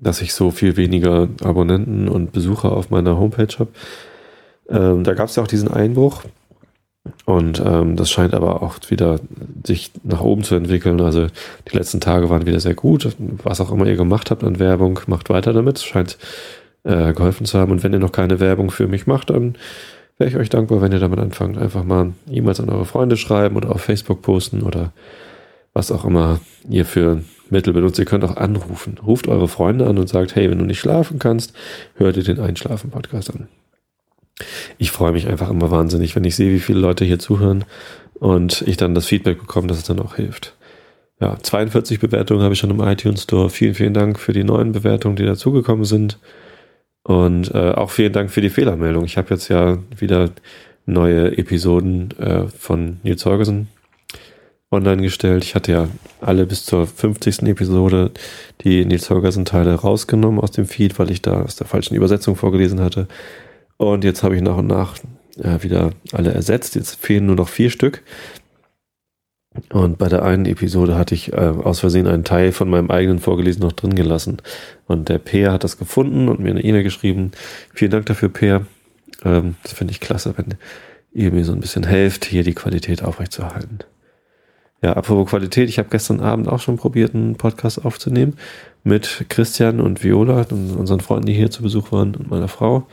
dass 0.01 0.23
ich 0.23 0.33
so 0.33 0.51
viel 0.51 0.79
weniger 0.79 1.29
Abonnenten 1.43 2.09
und 2.09 2.33
Besucher 2.33 2.73
auf 2.73 2.89
meiner 2.89 3.19
Homepage 3.19 3.55
habe. 3.59 3.69
Ähm, 4.71 5.05
da 5.05 5.13
gab 5.13 5.29
es 5.29 5.37
ja 5.37 5.43
auch 5.43 5.47
diesen 5.47 5.71
Einbruch. 5.71 6.23
Und 7.27 7.63
ähm, 7.63 7.97
das 7.97 8.11
scheint 8.11 8.33
aber 8.33 8.63
auch 8.63 8.77
wieder 8.89 9.21
sich 9.63 9.93
nach 10.05 10.23
oben 10.23 10.43
zu 10.43 10.55
entwickeln. 10.55 11.03
Also 11.03 11.27
die 11.71 11.77
letzten 11.77 12.01
Tage 12.01 12.31
waren 12.31 12.47
wieder 12.47 12.61
sehr 12.61 12.75
gut. 12.75 13.15
Was 13.43 13.61
auch 13.61 13.71
immer 13.71 13.85
ihr 13.85 13.97
gemacht 13.97 14.31
habt 14.31 14.43
an 14.43 14.59
Werbung, 14.59 15.01
macht 15.07 15.29
weiter 15.29 15.53
damit. 15.53 15.81
Scheint 15.81 16.17
äh, 16.85 17.13
geholfen 17.13 17.45
zu 17.45 17.59
haben. 17.59 17.73
Und 17.73 17.83
wenn 17.83 17.93
ihr 17.93 17.99
noch 17.99 18.13
keine 18.13 18.41
Werbung 18.41 18.71
für 18.71 18.87
mich 18.87 19.07
macht, 19.07 19.29
dann 19.29 19.57
wäre 20.19 20.31
ich 20.31 20.37
euch 20.37 20.49
dankbar, 20.49 20.81
wenn 20.81 20.93
ihr 20.93 21.01
damit 21.01 21.19
anfangt. 21.19 21.59
Einfach 21.59 21.85
mal 21.85 22.13
E-Mails 22.31 22.61
an 22.61 22.71
eure 22.71 22.85
Freunde 22.85 23.17
schreiben 23.17 23.57
oder 23.57 23.71
auf 23.71 23.83
Facebook 23.83 24.23
posten 24.23 24.63
oder 24.63 24.93
was 25.73 25.91
auch 25.91 26.05
immer 26.05 26.41
ihr 26.69 26.85
für 26.85 27.23
Mittel 27.51 27.73
benutzt. 27.73 27.99
Ihr 27.99 28.05
könnt 28.05 28.25
auch 28.25 28.37
anrufen. 28.37 28.99
Ruft 29.05 29.29
eure 29.29 29.49
Freunde 29.49 29.87
an 29.87 29.99
und 29.99 30.09
sagt, 30.09 30.35
hey, 30.35 30.51
wenn 30.51 30.59
du 30.59 30.65
nicht 30.65 30.81
schlafen 30.81 31.19
kannst, 31.19 31.53
hör 31.97 32.13
dir 32.13 32.23
den 32.23 32.41
Einschlafen-Podcast 32.41 33.31
an. 33.31 33.49
Ich 34.79 34.91
freue 34.91 35.13
mich 35.13 35.29
einfach 35.29 35.51
immer 35.51 35.71
wahnsinnig, 35.71 36.17
wenn 36.17 36.25
ich 36.25 36.37
sehe, 36.37 36.53
wie 36.53 36.61
viele 36.61 36.81
Leute 36.81 37.05
hier 37.05 37.19
zuhören 37.19 37.65
und 38.15 38.63
ich 38.63 38.77
dann 38.77 38.95
das 38.95 39.07
Feedback 39.07 39.41
bekomme, 39.41 39.69
dass 39.69 39.79
es 39.79 39.85
dann 39.85 40.01
auch 40.01 40.17
hilft. 40.17 40.57
Ja, 41.21 41.39
42 41.41 42.01
Bewertungen 42.01 42.43
habe 42.43 42.55
ich 42.55 42.61
schon 42.61 42.71
im 42.71 42.81
iTunes 42.81 43.23
Store. 43.23 43.49
Vielen, 43.49 43.75
vielen 43.75 43.95
Dank 43.95 44.19
für 44.19 44.33
die 44.33 44.45
neuen 44.45 44.73
Bewertungen, 44.73 45.17
die 45.17 45.25
dazugekommen 45.25 45.85
sind. 45.85 46.19
Und 47.05 47.55
äh, 47.55 47.73
auch 47.73 47.91
vielen 47.91 48.13
Dank 48.13 48.31
für 48.31 48.41
die 48.41 48.51
Fehlermeldung. 48.51 49.05
Ich 49.05 49.17
habe 49.17 49.31
jetzt 49.31 49.49
ja 49.49 49.79
wieder 49.97 50.31
neue 50.87 51.37
Episoden 51.37 52.11
äh, 52.19 52.49
von 52.49 52.99
Nils 53.03 53.25
Holgersen 53.25 53.69
online 54.71 55.03
gestellt. 55.03 55.45
Ich 55.45 55.55
hatte 55.55 55.73
ja 55.73 55.89
alle 56.21 56.47
bis 56.47 56.65
zur 56.65 56.87
50. 56.87 57.43
Episode 57.43 58.11
die 58.63 58.85
Nils 58.85 59.11
Holgersen 59.11 59.45
Teile 59.45 59.75
rausgenommen 59.75 60.41
aus 60.41 60.51
dem 60.51 60.67
Feed, 60.67 60.99
weil 60.99 61.11
ich 61.11 61.23
da 61.23 61.43
aus 61.43 61.57
der 61.57 61.67
falschen 61.67 61.95
Übersetzung 61.95 62.37
vorgelesen 62.37 62.81
hatte. 62.81 63.07
Und 63.77 64.03
jetzt 64.03 64.23
habe 64.23 64.35
ich 64.37 64.43
nach 64.43 64.57
und 64.57 64.67
nach 64.67 64.97
äh, 65.39 65.63
wieder 65.63 65.91
alle 66.13 66.33
ersetzt. 66.33 66.75
Jetzt 66.75 66.97
fehlen 66.97 67.27
nur 67.27 67.37
noch 67.37 67.49
vier 67.49 67.71
Stück. 67.71 68.03
Und 69.71 69.99
bei 69.99 70.09
der 70.09 70.25
einen 70.25 70.47
Episode 70.47 70.97
hatte 70.97 71.15
ich 71.15 71.33
äh, 71.33 71.37
aus 71.37 71.81
Versehen 71.81 72.07
einen 72.07 72.25
Teil 72.25 72.53
von 72.53 72.69
meinem 72.69 72.91
eigenen 72.91 73.21
Vorgelesen 73.21 73.63
noch 73.63 73.73
drin 73.73 73.95
gelassen. 73.95 74.39
Und 74.87 75.09
der 75.09 75.19
Peer 75.19 75.53
hat 75.53 75.63
das 75.63 75.79
gefunden 75.79 76.29
und 76.29 76.41
mir 76.41 76.51
eine 76.51 76.65
E-Mail 76.65 76.83
geschrieben. 76.83 77.31
Vielen 77.73 77.93
Dank 77.93 78.07
dafür, 78.07 78.29
Peer. 78.29 78.67
Ähm, 79.25 79.55
das 79.63 79.73
finde 79.73 79.93
ich 79.93 80.01
klasse, 80.01 80.35
wenn 80.37 80.55
ihr 81.13 81.31
mir 81.31 81.45
so 81.45 81.53
ein 81.53 81.61
bisschen 81.61 81.85
helft, 81.85 82.25
hier 82.25 82.43
die 82.43 82.55
Qualität 82.55 83.05
aufrechtzuerhalten. 83.05 83.79
Ja, 84.83 84.95
apropos 84.95 85.31
Qualität, 85.31 85.69
ich 85.69 85.79
habe 85.79 85.89
gestern 85.89 86.21
Abend 86.21 86.49
auch 86.49 86.61
schon 86.61 86.77
probiert, 86.77 87.15
einen 87.15 87.37
Podcast 87.37 87.85
aufzunehmen 87.85 88.37
mit 88.83 89.25
Christian 89.31 89.81
und 89.81 90.05
Viola, 90.05 90.45
unseren 90.51 91.01
Freunden, 91.01 91.27
die 91.27 91.33
hier 91.33 91.51
zu 91.51 91.63
Besuch 91.63 91.91
waren, 91.91 92.15
und 92.17 92.29
meiner 92.29 92.49
Frau. 92.49 92.87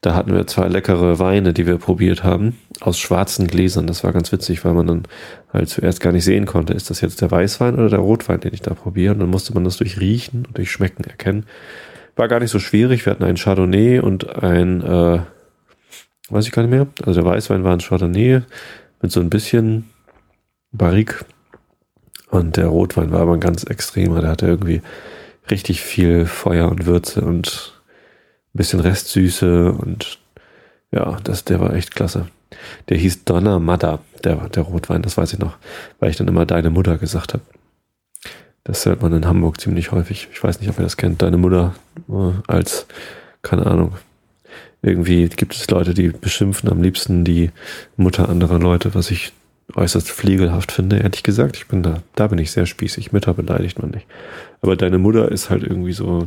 Da 0.00 0.14
hatten 0.14 0.32
wir 0.32 0.46
zwei 0.46 0.68
leckere 0.68 1.18
Weine, 1.18 1.52
die 1.52 1.66
wir 1.66 1.76
probiert 1.78 2.22
haben, 2.22 2.56
aus 2.80 2.98
schwarzen 3.00 3.48
Gläsern. 3.48 3.88
Das 3.88 4.04
war 4.04 4.12
ganz 4.12 4.30
witzig, 4.30 4.64
weil 4.64 4.74
man 4.74 4.86
dann 4.86 5.02
halt 5.52 5.68
zuerst 5.68 6.00
gar 6.00 6.12
nicht 6.12 6.24
sehen 6.24 6.46
konnte, 6.46 6.72
ist 6.72 6.88
das 6.88 7.00
jetzt 7.00 7.20
der 7.20 7.32
Weißwein 7.32 7.74
oder 7.74 7.90
der 7.90 7.98
Rotwein, 7.98 8.38
den 8.40 8.54
ich 8.54 8.62
da 8.62 8.74
probiere. 8.74 9.14
Und 9.14 9.20
dann 9.20 9.30
musste 9.30 9.54
man 9.54 9.64
das 9.64 9.78
durch 9.78 9.98
Riechen 9.98 10.46
und 10.46 10.56
durch 10.56 10.70
Schmecken 10.70 11.02
erkennen. 11.02 11.46
War 12.14 12.28
gar 12.28 12.38
nicht 12.38 12.50
so 12.50 12.60
schwierig. 12.60 13.06
Wir 13.06 13.10
hatten 13.10 13.24
einen 13.24 13.36
Chardonnay 13.36 13.98
und 13.98 14.36
ein, 14.40 14.82
äh, 14.82 15.20
weiß 16.28 16.46
ich 16.46 16.52
gar 16.52 16.62
nicht 16.62 16.70
mehr. 16.70 16.86
Also 17.04 17.22
der 17.22 17.30
Weißwein 17.30 17.64
war 17.64 17.72
ein 17.72 17.80
Chardonnay 17.80 18.42
mit 19.02 19.10
so 19.10 19.18
ein 19.18 19.30
bisschen 19.30 19.90
Barrique. 20.70 21.24
Und 22.30 22.56
der 22.56 22.66
Rotwein 22.66 23.10
war 23.10 23.20
aber 23.20 23.34
ein 23.34 23.40
ganz 23.40 23.64
extremer. 23.64 24.20
Der 24.20 24.30
hatte 24.30 24.46
irgendwie 24.46 24.80
richtig 25.50 25.80
viel 25.80 26.26
Feuer 26.26 26.68
und 26.68 26.86
Würze 26.86 27.22
und 27.22 27.77
bisschen 28.58 28.80
Restsüße 28.80 29.72
und 29.72 30.18
ja, 30.90 31.18
das, 31.24 31.44
der 31.44 31.60
war 31.60 31.74
echt 31.74 31.94
klasse. 31.94 32.28
Der 32.88 32.96
hieß 32.96 33.24
Donna 33.24 33.58
Mada, 33.58 34.00
der, 34.24 34.36
der 34.48 34.62
Rotwein, 34.62 35.02
das 35.02 35.16
weiß 35.16 35.32
ich 35.32 35.38
noch, 35.38 35.56
weil 36.00 36.10
ich 36.10 36.16
dann 36.16 36.28
immer 36.28 36.46
deine 36.46 36.70
Mutter 36.70 36.98
gesagt 36.98 37.34
habe. 37.34 37.44
Das 38.64 38.84
hört 38.84 39.00
man 39.00 39.14
in 39.14 39.26
Hamburg 39.26 39.60
ziemlich 39.60 39.92
häufig. 39.92 40.28
Ich 40.30 40.42
weiß 40.42 40.60
nicht, 40.60 40.68
ob 40.68 40.78
ihr 40.78 40.82
das 40.82 40.98
kennt. 40.98 41.22
Deine 41.22 41.38
Mutter 41.38 41.74
äh, 42.10 42.32
als, 42.46 42.86
keine 43.40 43.66
Ahnung. 43.66 43.92
irgendwie 44.82 45.28
gibt 45.28 45.54
es 45.54 45.70
Leute, 45.70 45.94
die 45.94 46.08
beschimpfen 46.08 46.70
am 46.70 46.82
liebsten 46.82 47.24
die 47.24 47.50
Mutter 47.96 48.28
anderer 48.28 48.58
Leute, 48.58 48.94
was 48.94 49.10
ich 49.10 49.32
äußerst 49.74 50.10
fliegelhaft 50.10 50.72
finde, 50.72 50.98
ehrlich 50.98 51.22
gesagt. 51.22 51.56
Ich 51.56 51.66
bin 51.68 51.82
da, 51.82 52.02
da 52.14 52.26
bin 52.26 52.38
ich 52.38 52.50
sehr 52.50 52.66
spießig. 52.66 53.12
Mütter 53.12 53.34
beleidigt 53.34 53.80
man 53.80 53.90
nicht. 53.90 54.06
Aber 54.60 54.76
deine 54.76 54.98
Mutter 54.98 55.30
ist 55.30 55.50
halt 55.50 55.62
irgendwie 55.62 55.92
so, 55.92 56.26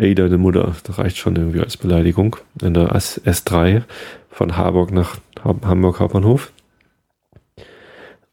ey, 0.00 0.14
deine 0.14 0.38
Mutter, 0.38 0.74
das 0.84 0.98
reicht 0.98 1.18
schon 1.18 1.36
irgendwie 1.36 1.60
als 1.60 1.76
Beleidigung. 1.76 2.36
In 2.62 2.72
der 2.72 2.90
S3 2.94 3.82
von 4.30 4.56
Harburg 4.56 4.92
nach 4.92 5.18
Hamburg 5.44 6.00
Hauptbahnhof. 6.00 6.52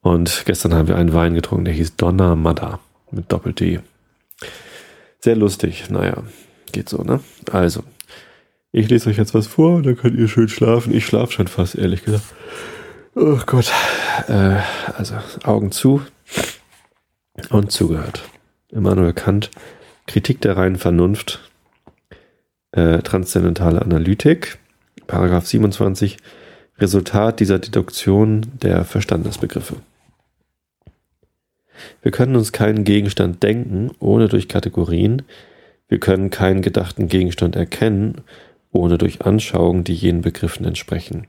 Und 0.01 0.43
gestern 0.45 0.73
haben 0.73 0.87
wir 0.87 0.95
einen 0.95 1.13
Wein 1.13 1.33
getrunken, 1.33 1.65
der 1.65 1.73
hieß 1.73 1.97
Donna 1.97 2.37
Madda 2.37 2.79
mit 3.11 3.29
Doppel-D. 3.31 3.81
Sehr 5.19 5.35
lustig, 5.35 5.89
naja, 5.89 6.23
geht 6.71 6.87
so, 6.87 7.03
ne? 7.03 7.19
Also, 7.51 7.83
ich 8.71 8.87
lese 8.89 9.09
euch 9.09 9.17
jetzt 9.17 9.33
was 9.33 9.47
vor, 9.47 9.81
dann 9.81 9.97
könnt 9.97 10.17
ihr 10.17 10.29
schön 10.29 10.47
schlafen. 10.47 10.93
Ich 10.93 11.05
schlafe 11.05 11.33
schon 11.33 11.47
fast, 11.47 11.75
ehrlich 11.75 12.05
gesagt. 12.05 12.23
Oh 13.15 13.39
Gott. 13.45 13.73
Äh, 14.29 14.59
also, 14.97 15.15
Augen 15.43 15.71
zu 15.73 16.01
und 17.49 17.73
zugehört. 17.73 18.23
Immanuel 18.69 19.13
Kant, 19.13 19.51
Kritik 20.05 20.39
der 20.39 20.55
reinen 20.55 20.77
Vernunft, 20.77 21.41
äh, 22.77 23.01
transzendentale 23.01 23.81
Analytik, 23.81 24.59
Paragraph 25.07 25.47
27, 25.47 26.17
Resultat 26.77 27.39
dieser 27.39 27.57
Deduktion 27.57 28.45
der 28.61 28.85
Verstandesbegriffe. 28.85 29.77
Wir 32.03 32.11
können 32.11 32.35
uns 32.35 32.51
keinen 32.51 32.83
Gegenstand 32.83 33.41
denken, 33.41 33.91
ohne 33.99 34.27
durch 34.27 34.47
Kategorien, 34.47 35.23
wir 35.87 35.99
können 35.99 36.29
keinen 36.29 36.61
gedachten 36.61 37.07
Gegenstand 37.07 37.55
erkennen, 37.55 38.21
ohne 38.71 38.97
durch 38.97 39.21
Anschauungen, 39.21 39.83
die 39.83 39.95
jenen 39.95 40.21
Begriffen 40.21 40.65
entsprechen. 40.65 41.25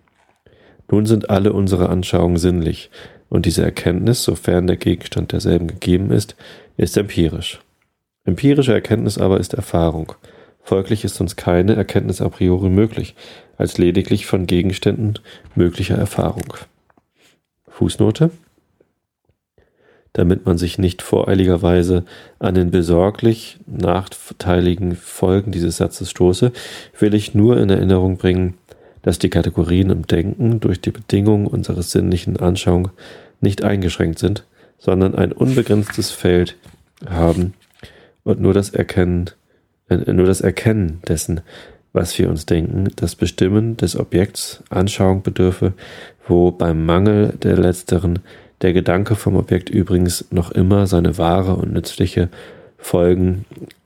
Nun 0.90 1.06
sind 1.06 1.30
alle 1.30 1.52
unsere 1.52 1.88
Anschauungen 1.88 2.36
sinnlich, 2.36 2.90
und 3.30 3.46
diese 3.46 3.62
Erkenntnis, 3.62 4.22
sofern 4.22 4.66
der 4.66 4.76
Gegenstand 4.76 5.32
derselben 5.32 5.66
gegeben 5.66 6.10
ist, 6.10 6.34
ist 6.76 6.96
empirisch. 6.96 7.60
Empirische 8.24 8.72
Erkenntnis 8.72 9.18
aber 9.18 9.38
ist 9.38 9.54
Erfahrung. 9.54 10.14
Folglich 10.68 11.02
ist 11.02 11.18
uns 11.18 11.36
keine 11.36 11.76
Erkenntnis 11.76 12.20
a 12.20 12.28
priori 12.28 12.68
möglich, 12.68 13.14
als 13.56 13.78
lediglich 13.78 14.26
von 14.26 14.46
Gegenständen 14.46 15.18
möglicher 15.54 15.96
Erfahrung. 15.96 16.52
Fußnote 17.68 18.30
damit 20.12 20.44
man 20.44 20.58
sich 20.58 20.78
nicht 20.78 21.00
voreiligerweise 21.00 22.04
an 22.38 22.54
den 22.54 22.70
besorglich 22.70 23.58
nachteiligen 23.66 24.94
Folgen 24.94 25.52
dieses 25.52 25.78
Satzes 25.78 26.10
stoße, 26.10 26.52
will 26.98 27.14
ich 27.14 27.34
nur 27.34 27.58
in 27.58 27.70
Erinnerung 27.70 28.18
bringen, 28.18 28.54
dass 29.00 29.18
die 29.18 29.30
Kategorien 29.30 29.88
im 29.88 30.06
Denken 30.06 30.60
durch 30.60 30.82
die 30.82 30.90
Bedingungen 30.90 31.46
unseres 31.46 31.92
sinnlichen 31.92 32.36
Anschauung 32.36 32.90
nicht 33.40 33.64
eingeschränkt 33.64 34.18
sind, 34.18 34.44
sondern 34.78 35.14
ein 35.14 35.32
unbegrenztes 35.32 36.10
Feld 36.10 36.56
haben 37.08 37.54
und 38.24 38.40
nur 38.40 38.52
das 38.52 38.70
Erkennen, 38.70 39.30
nur 39.88 40.26
das 40.26 40.40
Erkennen 40.40 41.00
dessen, 41.06 41.40
was 41.92 42.18
wir 42.18 42.28
uns 42.28 42.46
denken, 42.46 42.88
das 42.96 43.14
Bestimmen 43.14 43.76
des 43.76 43.98
Objekts 43.98 44.62
Anschauung 44.68 45.22
bedürfe, 45.22 45.72
wo 46.26 46.50
beim 46.50 46.84
Mangel 46.84 47.34
der 47.42 47.56
letzteren 47.56 48.20
der 48.60 48.72
Gedanke 48.72 49.14
vom 49.14 49.36
Objekt 49.36 49.70
übrigens 49.70 50.26
noch 50.30 50.50
immer 50.50 50.86
seine 50.86 51.16
wahre 51.16 51.54
und 51.54 51.72
nützliche 51.72 52.28
Folgen 52.76 53.44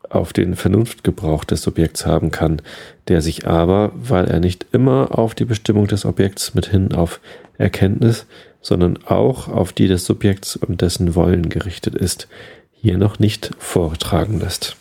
auf 0.09 0.33
den 0.33 0.57
Vernunftgebrauch 0.57 1.45
des 1.45 1.63
Subjekts 1.63 2.07
haben 2.07 2.31
kann, 2.31 2.61
der 3.09 3.23
sich 3.23 3.47
aber, 3.47 3.93
weil 3.95 4.27
er 4.27 4.41
nicht 4.41 4.67
immer 4.73 5.19
auf 5.19 5.35
die 5.35 5.45
Bestimmung 5.45 5.87
des 5.87 6.05
Objekts 6.05 6.55
mithin 6.55 6.93
auf 6.93 7.21
Erkenntnis, 7.57 8.27
sondern 8.61 8.99
auch 9.07 9.49
auf 9.49 9.73
die 9.73 9.89
des 9.89 10.05
Subjekts 10.05 10.57
und 10.57 10.83
dessen 10.83 11.15
Wollen 11.15 11.49
gerichtet 11.49 11.95
ist, 11.95 12.29
hier 12.73 12.99
noch 12.99 13.19
nicht 13.19 13.53
vortragen 13.59 14.41
lässt. 14.41 14.77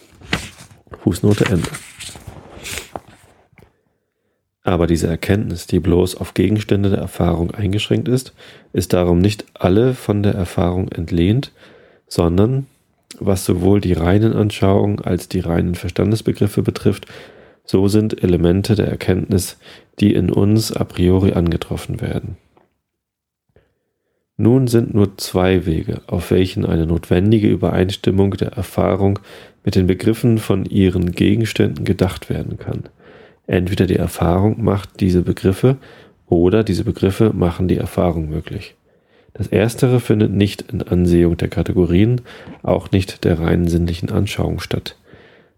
Fußnote 0.99 1.45
Ende. 1.45 1.69
Aber 4.63 4.87
diese 4.87 5.07
Erkenntnis, 5.07 5.65
die 5.65 5.79
bloß 5.79 6.15
auf 6.15 6.33
Gegenstände 6.33 6.89
der 6.89 6.99
Erfahrung 6.99 7.51
eingeschränkt 7.51 8.07
ist, 8.07 8.33
ist 8.73 8.93
darum 8.93 9.19
nicht 9.19 9.45
alle 9.53 9.95
von 9.95 10.21
der 10.21 10.33
Erfahrung 10.33 10.89
entlehnt, 10.89 11.51
sondern, 12.07 12.67
was 13.19 13.43
sowohl 13.43 13.81
die 13.81 13.93
reinen 13.93 14.33
Anschauungen 14.33 14.99
als 14.99 15.27
die 15.29 15.39
reinen 15.39 15.75
Verstandesbegriffe 15.75 16.61
betrifft, 16.61 17.07
so 17.65 17.87
sind 17.87 18.23
Elemente 18.23 18.75
der 18.75 18.87
Erkenntnis, 18.87 19.57
die 19.99 20.13
in 20.13 20.29
uns 20.29 20.71
a 20.71 20.83
priori 20.83 21.33
angetroffen 21.33 22.01
werden. 22.01 22.37
Nun 24.37 24.67
sind 24.67 24.93
nur 24.93 25.17
zwei 25.17 25.65
Wege, 25.65 26.01
auf 26.07 26.31
welchen 26.31 26.65
eine 26.65 26.87
notwendige 26.87 27.47
Übereinstimmung 27.47 28.31
der 28.31 28.53
Erfahrung 28.53 29.19
mit 29.63 29.75
den 29.75 29.87
Begriffen 29.87 30.37
von 30.37 30.65
ihren 30.65 31.11
Gegenständen 31.11 31.85
gedacht 31.85 32.29
werden 32.29 32.57
kann– 32.57 32.83
Entweder 33.51 33.85
die 33.85 33.97
Erfahrung 33.97 34.63
macht 34.63 35.01
diese 35.01 35.23
Begriffe 35.23 35.75
oder 36.27 36.63
diese 36.63 36.85
Begriffe 36.85 37.31
machen 37.33 37.67
die 37.67 37.75
Erfahrung 37.75 38.29
möglich. 38.29 38.75
Das 39.33 39.47
Erstere 39.47 39.99
findet 39.99 40.31
nicht 40.31 40.61
in 40.71 40.81
Ansehung 40.81 41.35
der 41.35 41.49
Kategorien, 41.49 42.21
auch 42.63 42.91
nicht 42.91 43.25
der 43.25 43.39
reinen 43.39 43.67
sinnlichen 43.67 44.09
Anschauung 44.09 44.61
statt. 44.61 44.95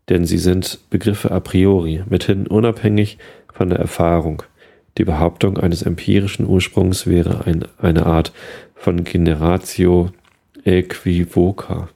Denn 0.10 0.26
sie 0.26 0.40
sind 0.40 0.80
Begriffe 0.90 1.32
a 1.32 1.40
priori, 1.40 2.04
mithin 2.10 2.48
unabhängig 2.48 3.20
von 3.54 3.70
der 3.70 3.78
Erfahrung. 3.78 4.42
Die 4.98 5.06
Behauptung 5.06 5.60
eines 5.60 5.84
empirischen 5.84 6.48
Ursprungs 6.48 7.06
wäre 7.06 7.46
ein, 7.46 7.66
eine 7.78 8.08
Art 8.08 8.32
von 8.74 9.04
Generatio 9.04 10.10
equivoca. 10.66 11.90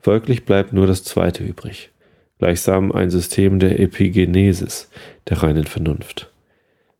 Folglich 0.00 0.44
bleibt 0.44 0.72
nur 0.72 0.86
das 0.86 1.04
zweite 1.04 1.44
übrig 1.44 1.90
gleichsam 2.38 2.92
ein 2.92 3.10
System 3.10 3.58
der 3.58 3.80
Epigenesis, 3.80 4.88
der 5.28 5.42
reinen 5.42 5.64
Vernunft, 5.64 6.30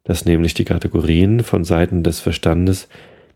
das 0.05 0.25
nämlich 0.25 0.55
die 0.55 0.65
Kategorien 0.65 1.43
von 1.43 1.65
Seiten 1.65 2.03
des 2.03 2.21
Verstandes 2.21 2.89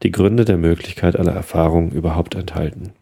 die 0.02 0.10
Gründe 0.10 0.44
der 0.44 0.58
Möglichkeit 0.58 1.16
aller 1.16 1.32
Erfahrung 1.32 1.92
überhaupt 1.92 2.34
enthalten. 2.34 2.92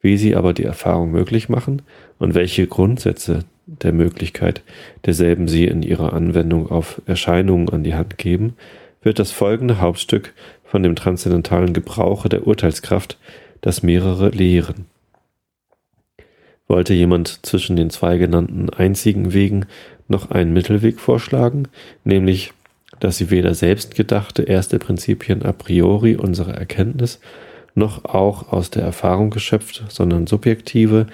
Wie 0.00 0.18
sie 0.18 0.36
aber 0.36 0.52
die 0.52 0.64
Erfahrung 0.64 1.10
möglich 1.10 1.48
machen 1.48 1.82
und 2.18 2.34
welche 2.34 2.66
Grundsätze 2.66 3.44
der 3.66 3.92
Möglichkeit 3.92 4.62
derselben 5.06 5.48
sie 5.48 5.66
in 5.66 5.82
ihrer 5.82 6.12
Anwendung 6.12 6.70
auf 6.70 7.00
Erscheinungen 7.06 7.70
an 7.70 7.84
die 7.84 7.94
Hand 7.94 8.18
geben, 8.18 8.54
wird 9.00 9.18
das 9.18 9.30
folgende 9.30 9.80
Hauptstück 9.80 10.34
von 10.64 10.82
dem 10.82 10.96
transzendentalen 10.96 11.72
Gebrauche 11.72 12.28
der 12.28 12.46
Urteilskraft, 12.46 13.18
das 13.60 13.82
mehrere 13.82 14.28
lehren. 14.30 14.86
Wollte 16.68 16.94
jemand 16.94 17.44
zwischen 17.44 17.76
den 17.76 17.90
zwei 17.90 18.18
genannten 18.18 18.70
einzigen 18.70 19.32
Wegen 19.32 19.66
noch 20.08 20.30
einen 20.30 20.52
Mittelweg 20.52 21.00
vorschlagen, 21.00 21.68
nämlich, 22.04 22.52
dass 23.00 23.16
sie 23.16 23.30
weder 23.30 23.54
selbstgedachte 23.54 24.42
erste 24.42 24.78
Prinzipien 24.78 25.42
a 25.42 25.52
priori 25.52 26.16
unserer 26.16 26.54
Erkenntnis, 26.54 27.20
noch 27.74 28.04
auch 28.04 28.52
aus 28.52 28.70
der 28.70 28.82
Erfahrung 28.82 29.30
geschöpft, 29.30 29.84
sondern 29.88 30.26
subjektive, 30.26 31.06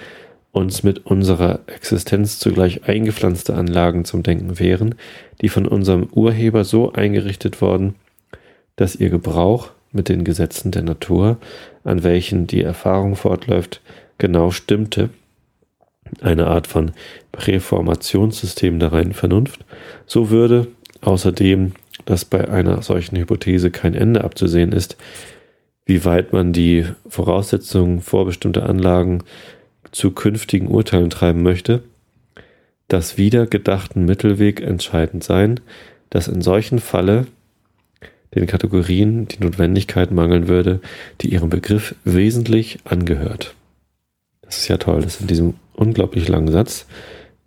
uns 0.51 0.83
mit 0.83 1.05
unserer 1.05 1.59
Existenz 1.67 2.39
zugleich 2.39 2.87
eingepflanzte 2.87 3.53
Anlagen 3.55 4.03
zum 4.03 4.23
Denken 4.23 4.59
wären, 4.59 4.95
die 5.41 5.49
von 5.49 5.67
unserem 5.67 6.07
Urheber 6.11 6.63
so 6.63 6.91
eingerichtet 6.91 7.61
worden, 7.61 7.95
dass 8.75 8.95
ihr 8.95 9.09
Gebrauch 9.09 9.71
mit 9.91 10.09
den 10.09 10.23
Gesetzen 10.23 10.71
der 10.71 10.83
Natur, 10.83 11.37
an 11.83 12.03
welchen 12.03 12.47
die 12.47 12.61
Erfahrung 12.61 13.15
fortläuft, 13.15 13.81
genau 14.17 14.51
stimmte 14.51 15.09
eine 16.21 16.47
Art 16.47 16.67
von 16.67 16.91
Präformationssystem 17.31 18.79
der 18.79 18.91
reinen 18.91 19.13
Vernunft, 19.13 19.65
so 20.05 20.29
würde 20.29 20.67
außerdem, 21.01 21.73
dass 22.05 22.25
bei 22.25 22.49
einer 22.49 22.81
solchen 22.81 23.17
Hypothese 23.17 23.71
kein 23.71 23.93
Ende 23.93 24.23
abzusehen 24.23 24.71
ist, 24.71 24.97
wie 25.85 26.05
weit 26.05 26.33
man 26.33 26.53
die 26.53 26.85
Voraussetzungen 27.07 28.01
vorbestimmter 28.01 28.67
Anlagen 28.67 29.23
zu 29.91 30.11
künftigen 30.11 30.67
Urteilen 30.67 31.09
treiben 31.09 31.41
möchte, 31.41 31.83
das 32.87 33.17
wieder 33.17 33.47
gedachten 33.47 34.05
Mittelweg 34.05 34.61
entscheidend 34.61 35.23
sein, 35.23 35.59
dass 36.09 36.27
in 36.27 36.41
solchen 36.41 36.79
Falle 36.79 37.27
den 38.35 38.45
Kategorien 38.45 39.27
die 39.27 39.43
Notwendigkeit 39.43 40.11
mangeln 40.11 40.47
würde, 40.47 40.81
die 41.21 41.33
ihrem 41.33 41.49
Begriff 41.49 41.95
wesentlich 42.03 42.79
angehört. 42.85 43.55
Das 44.41 44.57
ist 44.57 44.67
ja 44.67 44.77
toll, 44.77 45.01
dass 45.01 45.21
in 45.21 45.27
diesem 45.27 45.55
unglaublich 45.79 46.27
langen 46.27 46.51
Satz 46.51 46.85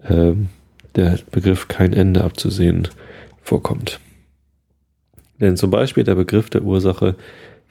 äh, 0.02 0.32
der 0.94 1.18
Begriff 1.30 1.68
kein 1.68 1.92
Ende 1.92 2.24
abzusehen 2.24 2.88
vorkommt. 3.42 4.00
Denn 5.40 5.56
zum 5.56 5.70
Beispiel 5.70 6.04
der 6.04 6.14
Begriff 6.14 6.50
der 6.50 6.62
Ursache 6.62 7.16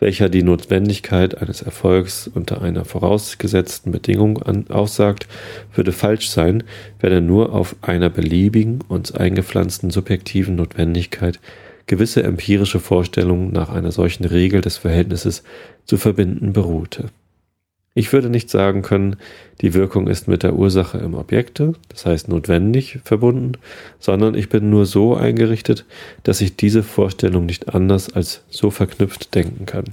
welcher 0.01 0.29
die 0.29 0.41
Notwendigkeit 0.41 1.41
eines 1.41 1.61
Erfolgs 1.61 2.27
unter 2.27 2.63
einer 2.63 2.85
vorausgesetzten 2.85 3.91
Bedingung 3.91 4.41
an, 4.41 4.65
aussagt, 4.69 5.27
würde 5.75 5.91
falsch 5.91 6.29
sein, 6.29 6.63
wenn 6.99 7.13
er 7.13 7.21
nur 7.21 7.53
auf 7.53 7.75
einer 7.81 8.09
beliebigen, 8.09 8.79
uns 8.87 9.13
eingepflanzten 9.13 9.91
subjektiven 9.91 10.55
Notwendigkeit 10.55 11.39
gewisse 11.85 12.23
empirische 12.23 12.79
Vorstellungen 12.79 13.51
nach 13.51 13.69
einer 13.69 13.91
solchen 13.91 14.25
Regel 14.25 14.61
des 14.61 14.77
Verhältnisses 14.77 15.43
zu 15.85 15.97
verbinden 15.97 16.51
beruhte. 16.53 17.09
Ich 17.93 18.13
würde 18.13 18.29
nicht 18.29 18.49
sagen 18.49 18.83
können, 18.83 19.17
die 19.59 19.73
Wirkung 19.73 20.07
ist 20.07 20.29
mit 20.29 20.43
der 20.43 20.55
Ursache 20.55 20.97
im 20.99 21.13
Objekte, 21.13 21.73
das 21.89 22.05
heißt 22.05 22.29
notwendig, 22.29 22.99
verbunden, 23.03 23.53
sondern 23.99 24.33
ich 24.33 24.47
bin 24.47 24.69
nur 24.69 24.85
so 24.85 25.15
eingerichtet, 25.15 25.85
dass 26.23 26.39
ich 26.39 26.55
diese 26.55 26.83
Vorstellung 26.83 27.45
nicht 27.45 27.73
anders 27.73 28.13
als 28.13 28.43
so 28.49 28.71
verknüpft 28.71 29.35
denken 29.35 29.65
kann. 29.65 29.85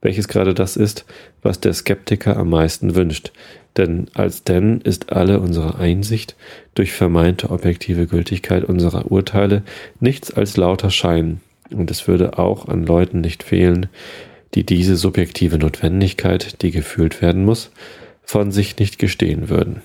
Welches 0.00 0.28
gerade 0.28 0.54
das 0.54 0.76
ist, 0.76 1.04
was 1.42 1.60
der 1.60 1.74
Skeptiker 1.74 2.36
am 2.36 2.50
meisten 2.50 2.94
wünscht, 2.94 3.32
denn 3.76 4.06
als 4.14 4.44
denn 4.44 4.80
ist 4.80 5.12
alle 5.12 5.40
unsere 5.40 5.78
Einsicht 5.78 6.36
durch 6.74 6.92
vermeinte 6.92 7.50
objektive 7.50 8.06
Gültigkeit 8.06 8.64
unserer 8.64 9.10
Urteile 9.10 9.62
nichts 9.98 10.32
als 10.32 10.56
lauter 10.56 10.90
Schein, 10.90 11.40
und 11.70 11.90
es 11.90 12.06
würde 12.06 12.38
auch 12.38 12.68
an 12.68 12.86
Leuten 12.86 13.20
nicht 13.20 13.42
fehlen, 13.42 13.88
die 14.54 14.64
diese 14.64 14.96
subjektive 14.96 15.58
Notwendigkeit, 15.58 16.62
die 16.62 16.70
gefühlt 16.70 17.22
werden 17.22 17.44
muss, 17.44 17.70
von 18.22 18.52
sich 18.52 18.78
nicht 18.78 18.98
gestehen 18.98 19.48
würden. 19.48 19.82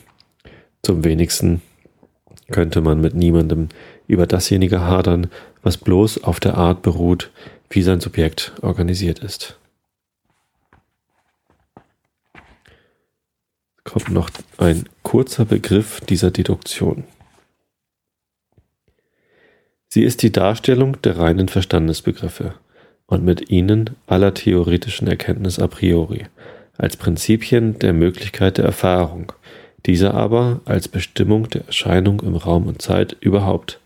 Zum 0.82 1.04
wenigsten 1.04 1.62
könnte 2.52 2.82
man 2.82 3.02
mit 3.02 3.16
niemandem 3.16 3.70
über 4.08 4.28
dasjenige 4.28 4.82
hadern, 4.82 5.28
was 5.64 5.78
bloß 5.78 6.24
auf 6.24 6.40
der 6.40 6.56
Art 6.58 6.82
beruht, 6.82 7.32
wie 7.70 7.82
sein 7.82 8.00
Subjekt 8.00 8.54
organisiert 8.62 9.20
ist. 9.20 9.58
Kommt 13.84 14.10
noch 14.10 14.30
ein 14.58 14.88
kurzer 15.04 15.46
Begriff 15.46 16.02
dieser 16.02 16.32
Deduktion. 16.32 17.04
Sie 19.88 20.04
ist 20.04 20.24
die 20.24 20.32
Darstellung 20.32 21.02
der 21.04 21.18
reinen 21.18 21.48
Verstandesbegriffe 21.48 22.56
und 23.08 23.24
mit 23.24 23.50
ihnen 23.50 23.92
aller 24.08 24.34
theoretischen 24.34 25.08
Erkenntnis 25.08 25.60
a 25.60 25.68
priori, 25.68 26.26
als 26.78 26.98
Prinzipien 26.98 27.80
der 27.80 27.94
Möglichkeit 27.94 28.58
der 28.58 28.66
Erfahrung, 28.66 29.32
diese 29.86 30.14
aber 30.14 30.62
als 30.66 30.88
Bestimmung 30.88 31.50
der 31.50 31.66
Erscheinung 31.68 32.22
im 32.22 32.36
Raum 32.36 32.68
und 32.68 32.82
Zeit 32.82 33.16
überhaupt, 33.20 33.80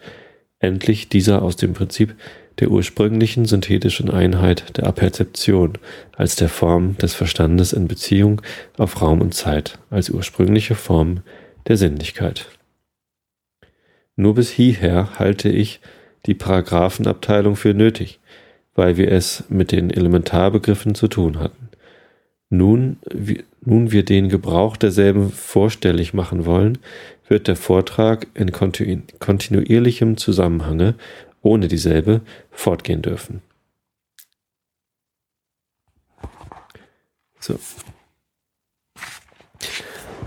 endlich 0.59 1.09
dieser 1.09 1.41
aus 1.41 1.55
dem 1.55 1.73
Prinzip 1.73 2.15
der 2.59 2.71
ursprünglichen 2.71 3.45
synthetischen 3.45 4.09
Einheit 4.09 4.77
der 4.77 4.85
Aperzeption 4.85 5.77
als 6.15 6.35
der 6.35 6.49
Form 6.49 6.97
des 6.97 7.13
Verstandes 7.13 7.71
in 7.73 7.87
Beziehung 7.87 8.41
auf 8.77 9.01
Raum 9.01 9.21
und 9.21 9.33
Zeit, 9.33 9.79
als 9.89 10.09
ursprüngliche 10.09 10.75
Form 10.75 11.21
der 11.67 11.77
Sinnlichkeit. 11.77 12.47
Nur 14.15 14.35
bis 14.35 14.49
hierher 14.49 15.17
halte 15.17 15.47
ich 15.47 15.79
die 16.25 16.33
Paragraphenabteilung 16.33 17.55
für 17.55 17.73
nötig, 17.73 18.19
weil 18.79 18.95
wir 18.95 19.11
es 19.11 19.43
mit 19.49 19.73
den 19.73 19.89
Elementarbegriffen 19.89 20.95
zu 20.95 21.09
tun 21.09 21.37
hatten. 21.37 21.67
Nun, 22.49 22.95
wie, 23.13 23.43
nun 23.59 23.91
wir 23.91 24.05
den 24.05 24.29
Gebrauch 24.29 24.77
derselben 24.77 25.33
vorstellig 25.33 26.13
machen 26.13 26.45
wollen, 26.45 26.77
wird 27.27 27.49
der 27.49 27.57
Vortrag 27.57 28.27
in 28.35 28.53
kontinu 28.53 29.01
kontinuierlichem 29.19 30.15
Zusammenhange 30.15 30.95
ohne 31.41 31.67
dieselbe 31.67 32.21
fortgehen 32.51 33.01
dürfen. 33.01 33.41
So. 37.41 37.59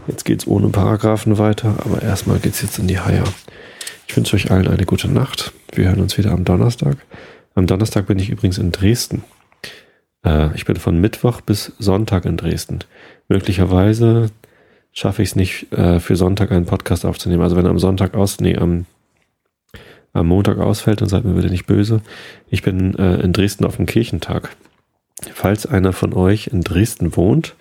Jetzt 0.07 0.27
geht's 0.27 0.47
ohne 0.47 0.69
Paragraphen 0.69 1.39
weiter, 1.39 1.79
aber 1.87 2.03
erstmal 2.03 2.39
geht's 2.39 2.61
jetzt 2.61 2.79
in 2.79 2.87
die 2.87 3.01
Haie. 3.01 3.25
Ich 4.07 4.15
wünsche 4.15 4.37
euch 4.37 4.51
allen 4.51 4.69
eine 4.69 4.85
gute 4.85 5.09
Nacht. 5.09 5.55
Wir 5.73 5.89
hören 5.89 6.03
uns 6.03 6.19
wieder 6.19 6.33
am 6.33 6.45
Donnerstag. 6.45 6.99
Am 7.55 7.67
Donnerstag 7.67 8.07
bin 8.07 8.19
ich 8.19 8.31
übrigens 8.31 8.59
in 8.59 8.73
Dresden. 8.73 9.25
Äh, 10.25 10.55
ich 10.55 10.65
bin 10.65 10.77
von 10.77 11.01
Mittwoch 11.01 11.41
bis 11.41 11.73
Sonntag 11.79 12.25
in 12.25 12.37
Dresden. 12.37 12.81
Möglicherweise 13.29 14.31
schaffe 14.93 15.23
ich 15.23 15.31
es 15.31 15.37
nicht, 15.37 15.73
äh, 15.73 16.01
für 16.01 16.17
Sonntag 16.17 16.53
einen 16.53 16.67
Podcast 16.67 17.05
aufzunehmen. 17.05 17.43
Also 17.43 17.57
wenn 17.57 17.67
am 17.67 17.79
Sonntag 17.79 18.15
aus, 18.15 18.41
nee, 18.41 18.57
am, 18.57 18.87
am 20.13 20.27
Montag 20.27 20.59
ausfällt, 20.59 21.01
dann 21.01 21.09
seid 21.09 21.25
mir 21.25 21.35
bitte 21.35 21.51
nicht 21.51 21.67
böse. 21.67 22.01
Ich 22.49 22.63
bin 22.63 22.95
äh, 22.99 23.17
in 23.17 23.33
Dresden 23.33 23.65
auf 23.65 23.77
dem 23.77 23.87
Kirchentag. 23.87 24.55
Falls 25.35 25.67
einer 25.67 25.93
von 25.93 26.15
euch 26.15 26.49
in 26.49 26.63
Dresden 26.63 27.17
wohnt 27.17 27.55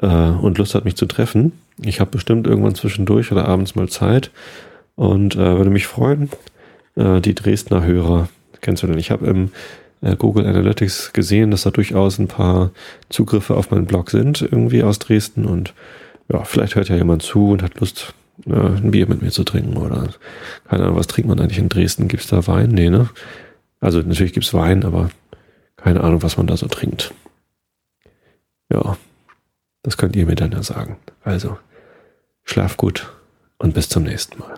äh, 0.00 0.06
und 0.06 0.58
Lust 0.58 0.74
hat, 0.74 0.84
mich 0.84 0.96
zu 0.96 1.06
treffen, 1.06 1.52
ich 1.82 2.00
habe 2.00 2.10
bestimmt 2.10 2.46
irgendwann 2.46 2.74
zwischendurch 2.74 3.32
oder 3.32 3.46
abends 3.48 3.74
mal 3.74 3.88
Zeit 3.88 4.30
und 4.94 5.34
äh, 5.34 5.56
würde 5.56 5.70
mich 5.70 5.86
freuen, 5.86 6.30
äh, 6.94 7.20
die 7.20 7.34
Dresdner 7.34 7.84
Hörer 7.84 8.28
kennst 8.60 8.82
du 8.82 8.86
denn? 8.86 8.98
Ich 8.98 9.10
habe 9.10 9.26
im 9.26 9.50
äh, 10.00 10.16
Google 10.16 10.46
Analytics 10.46 11.12
gesehen, 11.12 11.50
dass 11.50 11.62
da 11.62 11.70
durchaus 11.70 12.18
ein 12.18 12.28
paar 12.28 12.70
Zugriffe 13.08 13.54
auf 13.54 13.70
meinen 13.70 13.86
Blog 13.86 14.10
sind, 14.10 14.42
irgendwie 14.42 14.82
aus 14.82 14.98
Dresden. 14.98 15.46
Und 15.46 15.74
ja, 16.32 16.44
vielleicht 16.44 16.74
hört 16.74 16.88
ja 16.88 16.96
jemand 16.96 17.22
zu 17.22 17.50
und 17.50 17.62
hat 17.62 17.80
Lust, 17.80 18.14
äh, 18.46 18.52
ein 18.52 18.90
Bier 18.90 19.08
mit 19.08 19.22
mir 19.22 19.30
zu 19.30 19.44
trinken 19.44 19.76
oder 19.76 20.08
keine 20.68 20.84
Ahnung, 20.84 20.96
was 20.96 21.06
trinkt 21.06 21.28
man 21.28 21.40
eigentlich 21.40 21.58
in 21.58 21.68
Dresden? 21.68 22.08
Gibt 22.08 22.24
es 22.24 22.28
da 22.28 22.46
Wein? 22.46 22.70
Nee, 22.70 22.90
ne? 22.90 23.08
Also 23.80 23.98
natürlich 23.98 24.32
gibt 24.32 24.46
es 24.46 24.54
Wein, 24.54 24.84
aber 24.84 25.10
keine 25.76 26.02
Ahnung, 26.02 26.22
was 26.22 26.36
man 26.36 26.46
da 26.46 26.56
so 26.56 26.66
trinkt. 26.66 27.14
Ja, 28.72 28.96
das 29.82 29.96
könnt 29.96 30.16
ihr 30.16 30.26
mir 30.26 30.34
dann 30.34 30.52
ja 30.52 30.62
sagen. 30.62 30.96
Also, 31.22 31.58
schlaf 32.44 32.76
gut 32.76 33.12
und 33.58 33.74
bis 33.74 33.88
zum 33.88 34.02
nächsten 34.02 34.38
Mal. 34.40 34.54